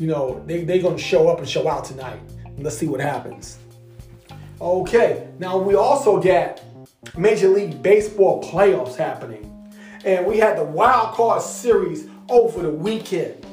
You 0.00 0.08
know, 0.08 0.42
they 0.44 0.64
they're 0.64 0.82
gonna 0.82 0.98
show 0.98 1.28
up 1.28 1.38
and 1.38 1.48
show 1.48 1.68
out 1.68 1.84
tonight. 1.84 2.18
Let's 2.58 2.76
see 2.76 2.88
what 2.88 2.98
happens. 2.98 3.58
Okay, 4.60 5.28
now 5.38 5.56
we 5.58 5.76
also 5.76 6.20
get 6.20 6.64
Major 7.16 7.48
League 7.48 7.80
Baseball 7.80 8.42
playoffs 8.42 8.96
happening. 8.96 9.72
And 10.04 10.26
we 10.26 10.36
had 10.36 10.58
the 10.58 10.64
wild 10.64 11.14
card 11.14 11.42
series 11.42 12.08
over 12.28 12.60
the 12.60 12.70
weekend. 12.72 13.46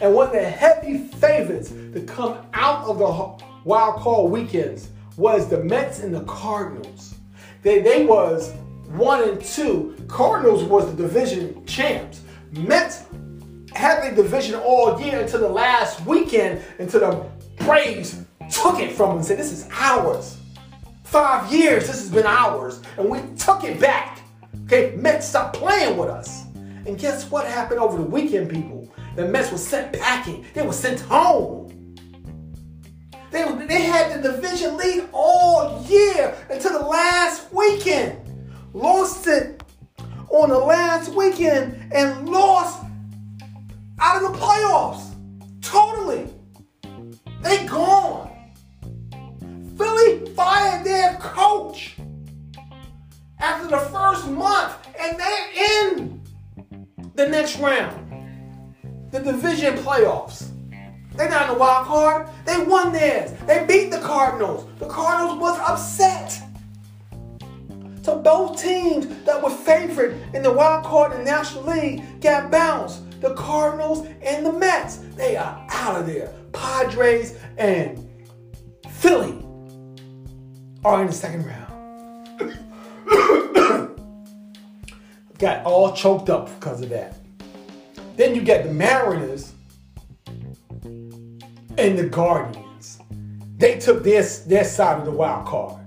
And 0.00 0.14
one 0.14 0.28
of 0.28 0.32
the 0.32 0.48
heavy 0.48 0.98
favorites 0.98 1.70
to 1.70 2.00
come 2.06 2.46
out 2.52 2.86
of 2.86 3.00
the 3.00 3.44
wild 3.64 4.02
card 4.02 4.30
weekends 4.30 4.90
was 5.16 5.48
the 5.48 5.64
Mets 5.64 5.98
and 5.98 6.14
the 6.14 6.22
Cardinals. 6.26 7.16
They, 7.62 7.80
they 7.80 8.06
was 8.06 8.52
one 8.86 9.28
and 9.28 9.44
two. 9.44 9.96
Cardinals 10.06 10.62
was 10.62 10.86
the 10.94 11.02
division 11.02 11.66
champs. 11.66 12.20
Had 13.74 14.16
the 14.16 14.22
division 14.22 14.54
all 14.54 15.00
year 15.00 15.20
until 15.20 15.40
the 15.40 15.48
last 15.48 16.06
weekend 16.06 16.62
until 16.78 17.00
the 17.00 17.64
Braves 17.64 18.22
took 18.50 18.78
it 18.78 18.92
from 18.92 19.08
them 19.08 19.16
and 19.18 19.26
said, 19.26 19.38
This 19.38 19.52
is 19.52 19.68
ours. 19.72 20.38
Five 21.02 21.52
years, 21.52 21.86
this 21.86 22.00
has 22.00 22.10
been 22.10 22.26
ours, 22.26 22.80
and 22.96 23.08
we 23.08 23.20
took 23.36 23.64
it 23.64 23.80
back. 23.80 24.20
Okay, 24.64 24.94
Mets 24.96 25.28
stopped 25.28 25.56
playing 25.56 25.96
with 25.96 26.08
us. 26.08 26.44
And 26.86 26.98
guess 26.98 27.30
what 27.30 27.46
happened 27.46 27.80
over 27.80 27.96
the 27.96 28.08
weekend, 28.08 28.50
people? 28.50 28.88
The 29.16 29.26
Mets 29.26 29.50
were 29.50 29.58
sent 29.58 29.92
packing, 29.92 30.44
they 30.54 30.62
were 30.62 30.72
sent 30.72 31.00
home. 31.00 31.96
They, 33.30 33.44
they 33.66 33.82
had 33.82 34.22
the 34.22 34.30
division 34.30 34.76
lead 34.76 35.08
all 35.12 35.84
year 35.86 36.36
until 36.48 36.78
the 36.78 36.86
last 36.86 37.52
weekend. 37.52 38.20
Lost 38.72 39.26
it 39.26 39.63
on 40.34 40.48
the 40.48 40.58
last 40.58 41.14
weekend 41.14 41.92
and 41.92 42.28
lost 42.28 42.84
out 44.00 44.22
of 44.22 44.32
the 44.32 44.38
playoffs. 44.38 45.14
Totally. 45.62 46.28
They 47.40 47.64
gone. 47.66 48.30
Philly 49.78 50.26
fired 50.34 50.84
their 50.84 51.14
coach 51.20 51.96
after 53.38 53.68
the 53.68 53.78
first 53.78 54.26
month, 54.28 54.74
and 54.98 55.18
they're 55.18 55.92
in 55.92 56.20
the 57.14 57.28
next 57.28 57.58
round. 57.58 58.00
The 59.12 59.20
division 59.20 59.74
playoffs. 59.76 60.50
They're 61.14 61.30
not 61.30 61.42
in 61.42 61.54
the 61.54 61.60
wild 61.60 61.86
card. 61.86 62.28
They 62.44 62.58
won 62.58 62.92
theirs. 62.92 63.32
They 63.46 63.64
beat 63.66 63.92
the 63.92 64.00
Cardinals. 64.00 64.66
The 64.80 64.88
Cardinals 64.88 65.38
was 65.38 65.56
upset. 65.60 66.43
So 68.04 68.18
both 68.18 68.60
teams 68.60 69.06
that 69.24 69.42
were 69.42 69.48
favored 69.48 70.20
in 70.34 70.42
the 70.42 70.52
wild 70.52 70.84
card 70.84 71.12
in 71.12 71.20
the 71.20 71.24
National 71.24 71.64
League 71.64 72.20
got 72.20 72.50
bounced. 72.50 73.00
The 73.22 73.32
Cardinals 73.32 74.06
and 74.20 74.44
the 74.44 74.52
Mets, 74.52 74.96
they 75.16 75.38
are 75.38 75.66
out 75.70 76.00
of 76.00 76.06
there. 76.06 76.30
Padres 76.52 77.38
and 77.56 78.06
Philly 78.90 79.42
are 80.84 81.00
in 81.00 81.06
the 81.06 81.14
second 81.14 81.46
round. 81.46 82.58
got 85.38 85.64
all 85.64 85.94
choked 85.94 86.28
up 86.28 86.50
because 86.60 86.82
of 86.82 86.90
that. 86.90 87.16
Then 88.16 88.34
you 88.34 88.42
get 88.42 88.64
the 88.64 88.70
Mariners 88.70 89.54
and 90.84 91.98
the 91.98 92.06
Guardians. 92.10 92.98
They 93.56 93.78
took 93.78 94.04
their, 94.04 94.22
their 94.46 94.64
side 94.64 94.98
of 94.98 95.06
the 95.06 95.10
wild 95.10 95.46
card. 95.46 95.83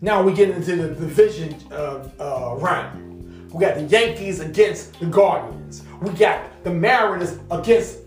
Now 0.00 0.22
we 0.22 0.32
get 0.32 0.50
into 0.50 0.76
the 0.76 0.88
division 0.94 1.56
uh, 1.72 2.08
uh, 2.20 2.56
round. 2.58 3.50
We 3.52 3.60
got 3.60 3.74
the 3.74 3.82
Yankees 3.82 4.38
against 4.38 4.98
the 5.00 5.06
Guardians. 5.06 5.82
We 6.00 6.10
got 6.10 6.62
the 6.62 6.70
Mariners 6.70 7.38
against 7.50 7.98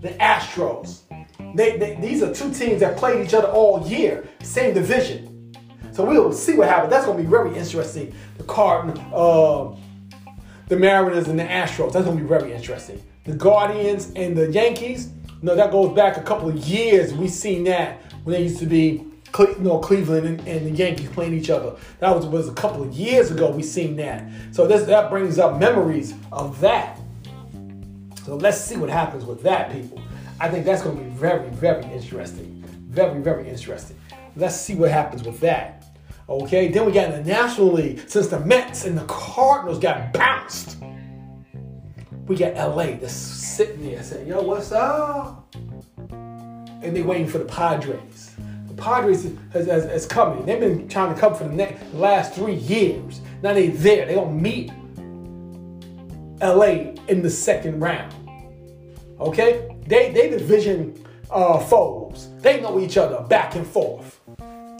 the 0.00 0.10
Astros. 0.20 1.00
They, 1.56 1.78
they, 1.78 1.98
these 2.00 2.22
are 2.22 2.32
two 2.32 2.52
teams 2.52 2.80
that 2.80 2.96
played 2.96 3.26
each 3.26 3.34
other 3.34 3.48
all 3.48 3.84
year, 3.88 4.28
same 4.40 4.72
division. 4.72 5.52
So 5.90 6.04
we'll 6.04 6.32
see 6.32 6.54
what 6.54 6.68
happens. 6.68 6.90
That's 6.90 7.06
going 7.06 7.16
to 7.16 7.24
be 7.24 7.28
very 7.28 7.56
interesting. 7.56 8.14
The 8.38 8.44
Cardinals, 8.44 9.00
uh, 9.12 9.76
the 10.68 10.76
Mariners, 10.76 11.26
and 11.26 11.38
the 11.38 11.44
Astros. 11.44 11.92
That's 11.92 12.04
going 12.04 12.16
to 12.16 12.22
be 12.22 12.28
very 12.28 12.52
interesting. 12.52 13.02
The 13.24 13.34
Guardians 13.34 14.12
and 14.14 14.36
the 14.36 14.50
Yankees. 14.52 15.10
No, 15.42 15.56
that 15.56 15.72
goes 15.72 15.92
back 15.96 16.18
a 16.18 16.22
couple 16.22 16.48
of 16.48 16.56
years. 16.58 17.12
We've 17.12 17.30
seen 17.30 17.64
that 17.64 18.00
when 18.22 18.34
they 18.34 18.42
used 18.44 18.60
to 18.60 18.66
be 18.66 19.10
you 19.38 19.56
know, 19.58 19.78
Cleveland 19.78 20.26
and, 20.26 20.48
and, 20.48 20.66
the 20.66 20.70
Yankees 20.70 21.08
playing 21.10 21.34
each 21.34 21.50
other. 21.50 21.76
That 21.98 22.14
was, 22.14 22.26
was 22.26 22.48
a 22.48 22.52
couple 22.52 22.82
of 22.82 22.92
years 22.92 23.30
ago. 23.30 23.50
We 23.50 23.62
seen 23.62 23.96
that. 23.96 24.28
So 24.52 24.66
this, 24.66 24.84
that 24.86 25.10
brings 25.10 25.38
up 25.38 25.58
memories 25.58 26.14
of 26.32 26.60
that. 26.60 26.98
So 28.24 28.36
let's 28.36 28.60
see 28.60 28.76
what 28.76 28.90
happens 28.90 29.24
with 29.24 29.42
that, 29.42 29.72
people. 29.72 30.00
I 30.40 30.48
think 30.48 30.64
that's 30.64 30.82
going 30.82 30.96
to 30.96 31.02
be 31.02 31.10
very, 31.10 31.48
very 31.50 31.84
interesting. 31.84 32.62
Very, 32.88 33.20
very 33.20 33.48
interesting. 33.48 33.98
Let's 34.36 34.56
see 34.60 34.74
what 34.74 34.90
happens 34.90 35.24
with 35.24 35.40
that. 35.40 35.84
Okay, 36.28 36.68
then 36.68 36.86
we 36.86 36.92
got 36.92 37.10
in 37.12 37.24
the 37.24 37.28
National 37.28 37.72
League, 37.72 38.08
since 38.08 38.28
the 38.28 38.38
Mets 38.40 38.84
and 38.84 38.96
the 38.96 39.04
Cardinals 39.06 39.80
got 39.80 40.12
bounced, 40.12 40.78
we 42.26 42.36
got 42.36 42.54
LA 42.54 42.92
just 42.92 43.56
sitting 43.56 43.84
there 43.84 44.00
saying, 44.02 44.28
yo, 44.28 44.40
what's 44.40 44.70
up? 44.70 45.52
And 46.08 46.96
they 46.96 47.02
waiting 47.02 47.26
for 47.26 47.38
the 47.38 47.44
Padres. 47.44 48.30
Padres 48.80 49.30
has 49.52 50.06
coming. 50.06 50.44
They've 50.44 50.60
been 50.60 50.88
trying 50.88 51.14
to 51.14 51.20
come 51.20 51.34
for 51.34 51.44
the, 51.44 51.54
next, 51.54 51.92
last 51.94 52.34
three 52.34 52.54
years. 52.54 53.20
Now 53.42 53.52
they're 53.52 53.70
there. 53.70 54.06
They 54.06 54.14
don't 54.14 54.40
meet 54.40 54.72
LA 56.40 56.94
in 57.08 57.22
the 57.22 57.30
second 57.30 57.80
round. 57.80 58.14
Okay? 59.20 59.76
They 59.86 60.10
they 60.12 60.30
division 60.30 61.04
uh, 61.30 61.58
foes. 61.58 62.28
They 62.38 62.60
know 62.60 62.80
each 62.80 62.96
other 62.96 63.22
back 63.28 63.54
and 63.54 63.66
forth. 63.66 64.20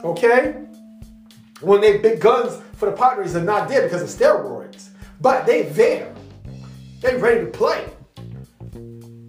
Okay? 0.03 0.65
When 1.61 1.81
they 1.81 1.99
big 1.99 2.21
guns 2.21 2.61
for 2.77 2.87
the 2.87 2.97
Padres 2.97 3.37
are 3.37 3.43
not 3.43 3.69
there 3.69 3.83
because 3.83 4.03
of 4.03 4.09
steroids. 4.09 4.89
But 5.21 5.45
they 5.45 5.63
there. 5.63 6.15
They 7.03 7.17
ready 7.17 7.41
to 7.41 7.47
play. 7.47 7.89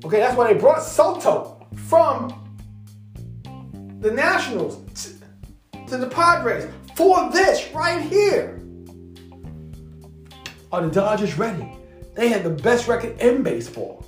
Okay, 0.04 0.20
that's 0.20 0.36
why 0.36 0.52
they 0.52 0.60
brought 0.60 0.82
Soto 0.82 1.68
from 1.88 2.41
the 4.02 4.12
Nationals 4.12 4.78
to, 4.96 5.86
to 5.88 5.98
the 5.98 6.08
Padres 6.08 6.68
for 6.96 7.32
this 7.32 7.72
right 7.72 8.02
here. 8.02 8.60
Are 10.72 10.82
the 10.82 10.90
Dodgers 10.90 11.38
ready? 11.38 11.72
They 12.16 12.28
had 12.30 12.44
the 12.44 12.50
best 12.50 12.88
record 12.88 13.20
in 13.20 13.44
baseball. 13.44 14.06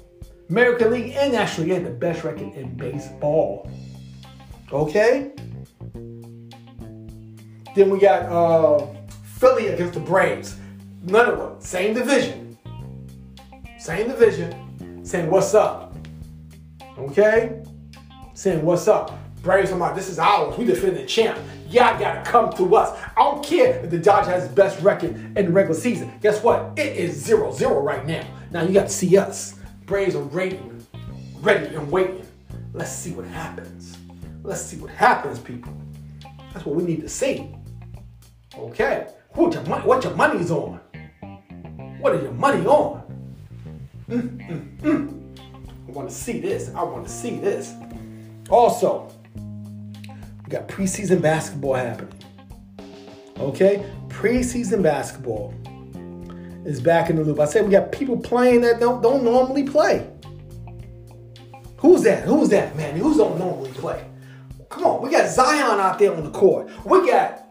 American 0.49 0.91
League 0.91 1.13
and 1.15 1.31
National 1.31 1.67
League 1.67 1.75
had 1.75 1.85
the 1.85 1.95
best 1.95 2.23
record 2.23 2.53
in 2.53 2.75
baseball. 2.75 3.69
Okay? 4.71 5.31
Then 7.75 7.89
we 7.89 7.99
got 7.99 8.23
uh, 8.23 8.85
Philly 9.23 9.67
against 9.67 9.93
the 9.93 9.99
Braves. 9.99 10.57
None 11.03 11.29
of 11.29 11.37
them. 11.37 11.61
Same 11.61 11.93
division. 11.93 12.57
same 13.77 14.07
division, 14.07 15.05
saying 15.05 15.29
what's 15.29 15.53
up. 15.53 15.95
Okay? 16.97 17.61
Saying 18.33 18.63
what's 18.65 18.87
up. 18.87 19.22
Braves 19.43 19.69
talking 19.69 19.81
about 19.81 19.93
this 19.93 20.07
is 20.07 20.19
ours. 20.19 20.57
We 20.57 20.63
defend 20.63 20.95
the 20.95 21.05
champ. 21.05 21.37
Y'all 21.69 21.99
gotta 21.99 22.21
come 22.21 22.53
to 22.53 22.75
us. 22.77 22.97
I 23.17 23.19
don't 23.23 23.43
care 23.43 23.83
if 23.83 23.89
the 23.89 23.97
Dodgers 23.97 24.29
has 24.29 24.47
the 24.47 24.55
best 24.55 24.81
record 24.81 25.17
in 25.37 25.47
the 25.47 25.51
regular 25.51 25.77
season. 25.77 26.13
Guess 26.21 26.41
what? 26.41 26.79
It 26.79 26.95
is 26.95 27.27
0-0 27.27 27.83
right 27.83 28.07
now. 28.07 28.25
Now 28.51 28.63
you 28.63 28.71
got 28.71 28.83
to 28.83 28.93
see 28.93 29.17
us. 29.17 29.59
Braves 29.85 30.15
are 30.15 30.23
ready, 30.23 30.61
ready 31.41 31.75
and 31.75 31.91
waiting. 31.91 32.25
Let's 32.71 32.93
see 32.93 33.11
what 33.11 33.25
happens. 33.25 33.97
Let's 34.43 34.61
see 34.61 34.77
what 34.77 34.91
happens, 34.91 35.39
people. 35.39 35.73
That's 36.53 36.65
what 36.65 36.75
we 36.75 36.83
need 36.83 37.01
to 37.01 37.09
see. 37.09 37.53
Okay. 38.57 39.07
What 39.31 39.53
your 39.53 39.63
money? 39.63 39.85
What 39.85 40.05
your 40.05 40.15
money's 40.15 40.51
on? 40.51 40.79
What 41.99 42.15
is 42.15 42.23
your 42.23 42.31
money 42.31 42.65
on? 42.65 43.03
Mm, 44.07 44.47
mm, 44.47 44.79
mm. 44.79 45.37
I 45.89 45.91
want 45.91 46.09
to 46.09 46.15
see 46.15 46.39
this. 46.39 46.73
I 46.73 46.83
want 46.83 47.05
to 47.05 47.11
see 47.11 47.35
this. 47.39 47.73
Also, 48.49 49.09
we 50.43 50.49
got 50.49 50.67
preseason 50.67 51.21
basketball 51.21 51.75
happening. 51.75 52.13
Okay, 53.39 53.85
preseason 54.07 54.83
basketball 54.83 55.53
is 56.65 56.79
back 56.79 57.09
in 57.09 57.15
the 57.15 57.23
loop. 57.23 57.39
I 57.39 57.45
said 57.45 57.65
we 57.65 57.71
got 57.71 57.91
people 57.91 58.17
playing 58.17 58.61
that 58.61 58.79
don't 58.79 59.01
don't 59.01 59.23
normally 59.23 59.63
play. 59.63 60.09
Who's 61.77 62.03
that? 62.03 62.23
Who's 62.23 62.49
that, 62.49 62.75
man? 62.75 62.95
Who's 62.95 63.17
don't 63.17 63.37
normally 63.37 63.71
play? 63.71 64.05
Come 64.69 64.85
on, 64.85 65.01
we 65.01 65.11
got 65.11 65.29
Zion 65.29 65.79
out 65.79 65.99
there 65.99 66.15
on 66.15 66.23
the 66.23 66.31
court. 66.31 66.69
We 66.85 67.05
got 67.07 67.45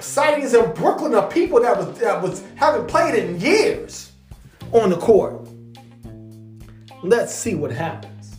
sightings 0.00 0.54
in 0.54 0.72
Brooklyn 0.72 1.14
of 1.14 1.30
people 1.30 1.60
that 1.60 1.76
was 1.76 1.98
that 1.98 2.22
was 2.22 2.42
haven't 2.56 2.88
played 2.88 3.14
in 3.14 3.40
years 3.40 4.12
on 4.72 4.90
the 4.90 4.96
court. 4.96 5.48
Let's 7.02 7.34
see 7.34 7.54
what 7.54 7.70
happens. 7.70 8.36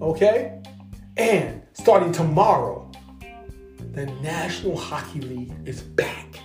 Okay? 0.00 0.61
And 1.16 1.62
starting 1.74 2.12
tomorrow, 2.12 2.90
the 3.92 4.06
National 4.22 4.76
Hockey 4.76 5.20
League 5.20 5.52
is 5.66 5.82
back. 5.82 6.40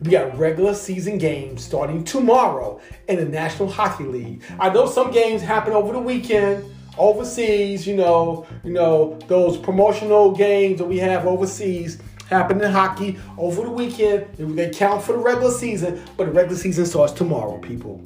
We 0.00 0.12
got 0.12 0.38
regular 0.38 0.74
season 0.74 1.18
games 1.18 1.64
starting 1.64 2.04
tomorrow 2.04 2.80
in 3.08 3.16
the 3.16 3.24
National 3.24 3.68
Hockey 3.68 4.04
League. 4.04 4.42
I 4.58 4.70
know 4.70 4.86
some 4.86 5.10
games 5.10 5.42
happen 5.42 5.72
over 5.72 5.92
the 5.92 5.98
weekend 5.98 6.64
overseas, 6.98 7.86
you 7.86 7.96
know, 7.96 8.46
you 8.64 8.72
know, 8.72 9.18
those 9.28 9.56
promotional 9.56 10.32
games 10.32 10.78
that 10.78 10.86
we 10.86 10.98
have 10.98 11.26
overseas 11.26 11.98
happen 12.28 12.60
in 12.60 12.70
hockey 12.70 13.18
over 13.38 13.62
the 13.62 13.70
weekend. 13.70 14.26
They 14.36 14.70
count 14.70 15.02
for 15.02 15.12
the 15.12 15.18
regular 15.18 15.50
season, 15.50 16.02
but 16.16 16.26
the 16.26 16.32
regular 16.32 16.58
season 16.58 16.84
starts 16.84 17.12
tomorrow, 17.12 17.58
people. 17.58 18.02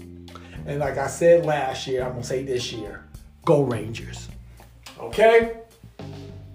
And 0.66 0.78
like 0.78 0.98
I 0.98 1.08
said 1.08 1.44
last 1.44 1.86
year, 1.86 2.04
I'm 2.04 2.12
gonna 2.12 2.24
say 2.24 2.44
this 2.44 2.72
year, 2.72 3.04
go 3.44 3.62
Rangers. 3.62 4.28
Okay? 4.98 5.56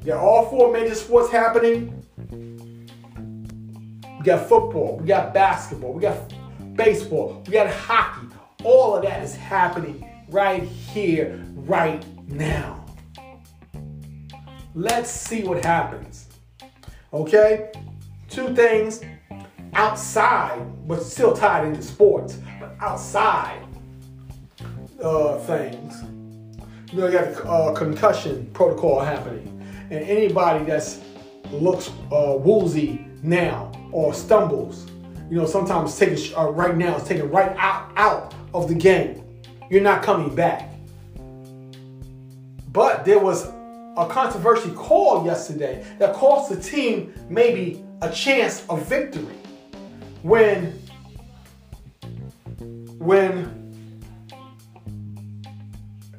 We 0.01 0.08
got 0.08 0.24
all 0.24 0.50
four 0.50 0.72
major 0.72 0.96
sports 0.96 1.32
happening. 1.32 2.03
We 4.20 4.24
got 4.24 4.48
football, 4.48 4.98
we 4.98 5.08
got 5.08 5.34
basketball, 5.34 5.94
we 5.94 6.01
got 6.01 6.34
baseball, 6.75 7.44
we 7.46 7.53
got 7.53 7.70
hockey. 7.70 8.27
All 8.63 8.96
of 8.96 9.03
that 9.03 9.24
is 9.24 9.36
happening 9.36 10.08
right 10.29 10.63
here, 10.63 11.44
right 11.56 12.03
now. 12.27 12.86
Let's 14.74 15.10
see 15.10 15.44
what 15.44 15.63
happens. 15.63 16.27
Okay? 17.13 17.72
Two 18.29 18.53
things 18.53 19.01
outside, 19.74 20.62
but 20.88 21.01
still 21.03 21.34
tied 21.34 21.67
into 21.67 21.82
sports, 21.82 22.39
but 22.60 22.75
outside 22.79 23.63
uh, 25.01 25.38
things. 25.39 26.04
You 26.91 27.00
know, 27.00 27.08
you 27.08 27.12
got 27.12 27.28
a 27.28 27.50
uh, 27.50 27.73
concussion 27.73 28.50
protocol 28.54 29.02
happening. 29.02 29.62
And 29.91 30.06
anybody 30.06 30.63
that's 30.63 31.02
looks 31.52 31.89
uh, 32.12 32.36
woozy 32.38 33.06
now 33.21 33.71
or 33.91 34.13
stumbles, 34.13 34.88
you 35.30 35.36
know, 35.38 35.45
sometimes 35.45 35.97
taking 35.97 36.34
uh, 36.38 36.45
right 36.45 36.78
now 36.78 36.95
is 36.95 37.04
taken 37.04 37.30
right 37.30 37.54
out 37.58 37.91
out 37.97 38.34
of 38.54 38.69
the 38.69 38.73
game. 38.73 39.21
You're 39.69 39.82
not 39.82 40.02
coming 40.02 40.34
back. 40.34 40.71
But 42.71 43.04
there 43.04 43.19
was 43.19 43.47
a 43.97 44.08
controversy 44.10 44.71
call 44.71 45.26
yesterday 45.26 45.86
that 46.00 46.13
cost 46.13 46.50
the 46.50 46.56
team 46.56 47.13
maybe 47.30 47.84
a 48.02 48.10
chance 48.10 48.65
of 48.69 48.88
victory 48.88 49.36
when 50.21 50.80
when 53.00 53.57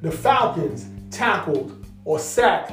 the 0.00 0.10
Falcons 0.10 0.86
tackled 1.10 1.84
or 2.04 2.18
sacked 2.18 2.72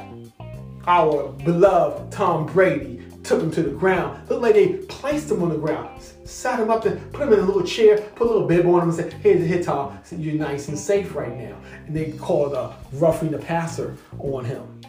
our 0.86 1.28
beloved 1.44 2.12
Tom 2.12 2.46
Brady, 2.46 3.02
took 3.24 3.42
him 3.42 3.50
to 3.50 3.62
the 3.62 3.70
ground. 3.70 4.28
Looked 4.28 4.42
like 4.42 4.54
they 4.54 4.68
placed 4.88 5.30
him 5.30 5.42
on 5.42 5.48
the 5.48 5.58
ground, 5.58 6.00
sat 6.24 6.60
him 6.60 6.70
up 6.70 6.84
there, 6.84 6.96
put 7.12 7.26
him 7.26 7.32
in 7.32 7.40
a 7.40 7.42
little 7.42 7.64
chair, 7.64 7.98
put 8.14 8.28
a 8.28 8.30
little 8.30 8.46
bib 8.46 8.66
on 8.66 8.82
him, 8.82 8.88
and 8.88 8.94
said, 8.94 9.12
"Here's 9.14 9.40
the 9.40 9.46
hit, 9.46 9.64
Tom. 9.64 9.98
Said, 10.04 10.20
You're 10.20 10.34
nice 10.34 10.68
and 10.68 10.78
safe 10.78 11.14
right 11.14 11.36
now." 11.36 11.56
And 11.86 11.96
they 11.96 12.12
called 12.12 12.52
a 12.52 12.74
roughing 12.92 13.32
the 13.32 13.38
passer 13.38 13.96
on 14.18 14.44
him. 14.44 14.80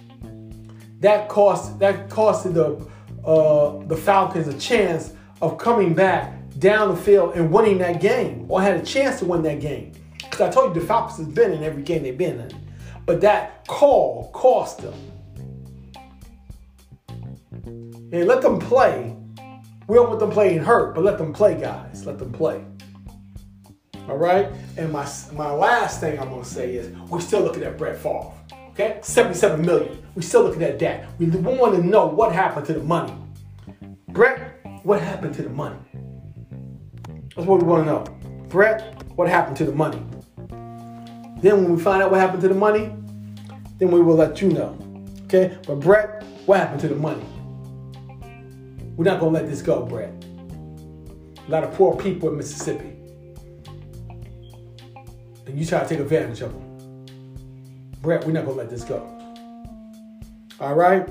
That 1.00 1.30
cost 1.30 1.80
that 1.80 2.10
costed 2.10 2.54
the 2.54 3.28
uh, 3.28 3.84
the 3.88 3.98
Falcons 3.98 4.48
a 4.48 4.58
chance 4.58 5.14
of 5.42 5.58
coming 5.58 5.94
back 5.94 6.34
down 6.60 6.90
the 6.90 6.96
field 6.96 7.36
and 7.36 7.52
winning 7.52 7.80
that 7.80 8.00
game, 8.00 8.46
or 8.50 8.62
had 8.62 8.78
a 8.78 8.84
chance 8.84 9.20
to 9.20 9.26
win 9.26 9.42
that 9.44 9.60
game. 9.60 9.94
Because 10.38 10.52
I 10.52 10.54
told 10.54 10.76
you 10.76 10.82
the 10.82 10.88
Falcons 10.88 11.18
has 11.18 11.28
been 11.28 11.52
in 11.52 11.64
every 11.64 11.82
game 11.82 12.04
they've 12.04 12.16
been 12.16 12.40
in, 12.40 12.52
but 13.08 13.22
that 13.22 13.66
call 13.66 14.30
cost 14.34 14.78
them. 14.78 14.94
And 17.66 18.28
let 18.28 18.44
them 18.44 18.60
play. 18.60 19.16
We 19.88 19.96
don't 19.96 20.10
want 20.10 20.20
them 20.20 20.30
playing 20.30 20.60
hurt, 20.60 20.94
but 20.94 21.04
let 21.04 21.18
them 21.18 21.34
play, 21.34 21.60
guys. 21.60 22.06
Let 22.06 22.20
them 22.20 22.32
play. 22.32 22.64
All 24.08 24.18
right. 24.18 24.48
And 24.78 24.92
my 24.92 25.10
my 25.34 25.52
last 25.52 26.02
thing 26.02 26.20
I'm 26.20 26.30
gonna 26.30 26.46
say 26.46 26.76
is 26.76 26.96
we're 27.10 27.20
still 27.20 27.42
looking 27.42 27.64
at 27.64 27.76
Brett 27.76 27.98
Favre. 27.98 28.32
Okay, 28.70 29.00
77 29.02 29.66
million. 29.66 30.06
We're 30.14 30.22
still 30.22 30.44
looking 30.44 30.62
at 30.62 30.78
that. 30.78 31.08
We 31.18 31.26
want 31.26 31.74
to 31.78 31.84
know 31.84 32.06
what 32.06 32.32
happened 32.32 32.68
to 32.68 32.74
the 32.74 32.84
money. 32.84 33.16
Brett, 34.10 34.60
what 34.84 35.02
happened 35.02 35.34
to 35.34 35.42
the 35.42 35.50
money? 35.50 35.80
That's 37.36 37.48
what 37.48 37.60
we 37.60 37.68
want 37.68 37.88
to 37.88 37.92
know. 37.92 38.04
Brett, 38.50 39.04
what 39.16 39.28
happened 39.28 39.58
to 39.58 39.66
the 39.66 39.72
money? 39.72 40.00
Then 41.42 41.64
when 41.64 41.76
we 41.76 41.82
find 41.82 42.02
out 42.02 42.12
what 42.12 42.20
happened 42.20 42.42
to 42.42 42.48
the 42.48 42.56
money, 42.56 42.92
then 43.78 43.92
we 43.92 44.02
will 44.02 44.16
let 44.16 44.42
you 44.42 44.50
know. 44.50 44.78
Okay? 45.26 45.58
But 45.68 45.80
Brett, 45.80 46.24
what 46.46 46.60
happened 46.60 46.82
to 46.82 46.88
the 46.88 46.96
money? 46.96 47.26
We're 48.96 49.06
not 49.06 49.20
gonna 49.20 49.32
let 49.32 49.48
this 49.48 49.62
go, 49.62 49.86
Brett. 49.86 50.12
A 51.48 51.52
lot 51.52 51.64
of 51.64 51.74
poor 51.74 51.96
people 51.96 52.30
in 52.30 52.38
Mississippi. 52.38 52.94
And 55.46 55.58
you 55.58 55.66
try 55.66 55.84
to 55.84 55.88
take 55.88 56.00
advantage 56.00 56.42
of 56.42 56.52
them. 56.54 57.06
Brett, 58.02 58.26
we're 58.26 58.32
not 58.32 58.46
gonna 58.46 58.58
let 58.58 58.70
this 58.70 58.84
go. 58.84 59.08
All 60.60 60.74
right? 60.74 61.08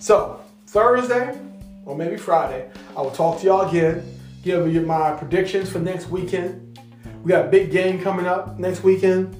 So, 0.00 0.40
Thursday 0.66 1.38
or 1.86 1.96
maybe 1.96 2.16
Friday, 2.16 2.68
I 2.96 3.02
will 3.02 3.10
talk 3.12 3.40
to 3.40 3.46
y'all 3.46 3.68
again, 3.68 4.18
give 4.42 4.72
you 4.72 4.80
my 4.80 5.12
predictions 5.12 5.70
for 5.70 5.78
next 5.78 6.08
weekend. 6.08 6.78
We 7.22 7.28
got 7.28 7.46
a 7.46 7.48
big 7.48 7.70
game 7.70 8.02
coming 8.02 8.26
up 8.26 8.58
next 8.58 8.82
weekend. 8.82 9.36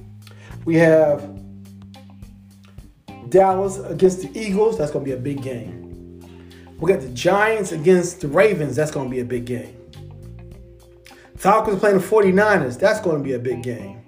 We 0.65 0.75
have 0.75 1.39
Dallas 3.29 3.79
against 3.79 4.21
the 4.21 4.39
Eagles. 4.39 4.77
That's 4.77 4.91
going 4.91 5.03
to 5.03 5.09
be 5.09 5.15
a 5.15 5.19
big 5.19 5.41
game. 5.41 5.73
We 6.79 6.91
got 6.91 7.01
the 7.01 7.09
Giants 7.09 7.71
against 7.71 8.21
the 8.21 8.27
Ravens. 8.27 8.75
That's 8.75 8.91
going 8.91 9.07
to 9.07 9.11
be 9.11 9.21
a 9.21 9.25
big 9.25 9.45
game. 9.45 9.77
Falcons 11.35 11.79
playing 11.79 11.97
the 11.97 12.05
49ers. 12.05 12.79
That's 12.79 13.01
going 13.01 13.17
to 13.17 13.23
be 13.23 13.33
a 13.33 13.39
big 13.39 13.63
game. 13.63 13.99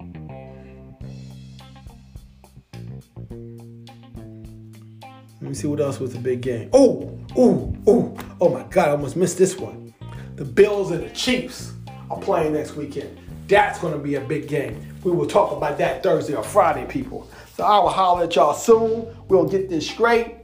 Let 5.40 5.50
me 5.50 5.54
see 5.54 5.66
what 5.66 5.80
else 5.80 6.00
was 6.00 6.14
a 6.14 6.18
big 6.18 6.40
game. 6.40 6.70
Oh, 6.72 7.18
oh, 7.36 7.76
oh, 7.86 8.16
oh 8.40 8.48
my 8.48 8.62
God, 8.64 8.88
I 8.88 8.90
almost 8.92 9.16
missed 9.16 9.38
this 9.38 9.56
one. 9.56 9.94
The 10.34 10.44
Bills 10.44 10.90
and 10.90 11.04
the 11.04 11.10
Chiefs 11.10 11.72
are 12.10 12.18
playing 12.18 12.54
next 12.54 12.74
weekend. 12.74 13.18
That's 13.46 13.78
going 13.78 13.92
to 13.92 13.98
be 13.98 14.16
a 14.16 14.20
big 14.20 14.48
game. 14.48 14.95
We 15.06 15.12
will 15.12 15.28
talk 15.28 15.52
about 15.52 15.78
that 15.78 16.02
Thursday 16.02 16.34
or 16.34 16.42
Friday, 16.42 16.84
people. 16.84 17.30
So 17.54 17.62
I 17.62 17.78
will 17.78 17.90
holler 17.90 18.24
at 18.24 18.34
y'all 18.34 18.54
soon. 18.54 19.06
We'll 19.28 19.48
get 19.48 19.68
this 19.68 19.88
straight. 19.88 20.38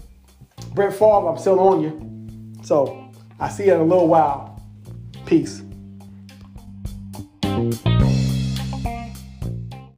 Brent 0.72 0.92
Favre, 0.92 1.28
I'm 1.28 1.36
still 1.36 1.58
on 1.58 1.80
you. 1.80 2.62
So 2.62 3.10
I 3.40 3.48
see 3.48 3.66
you 3.66 3.74
in 3.74 3.80
a 3.80 3.84
little 3.84 4.06
while. 4.06 4.62
Peace. 5.26 5.62